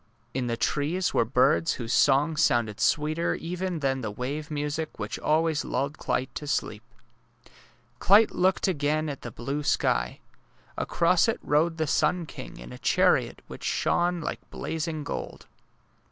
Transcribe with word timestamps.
In 0.33 0.47
the 0.47 0.57
trees 0.57 1.13
were 1.13 1.25
birds 1.25 1.73
whose 1.73 1.93
songs 1.93 2.41
sounded 2.41 2.79
sweeter 2.79 3.35
even 3.35 3.81
than 3.81 4.01
the 4.01 4.09
wave 4.09 4.49
music 4.49 4.97
which 4.97 5.19
always 5.19 5.63
lulled 5.63 5.99
Clyte 5.99 6.33
to 6.33 6.47
sleep. 6.47 6.81
Clyte 7.99 8.31
looked 8.31 8.67
again 8.67 9.09
at 9.09 9.21
the 9.21 9.29
blue 9.29 9.61
sky. 9.61 10.19
Across 10.75 11.27
it 11.27 11.39
rode 11.43 11.77
the 11.77 11.85
sun 11.85 12.25
king 12.25 12.57
in 12.57 12.73
a 12.73 12.79
chariot 12.79 13.43
which 13.45 13.63
shone 13.63 14.21
like 14.21 14.39
blazing 14.49 15.03
gold. 15.03 15.45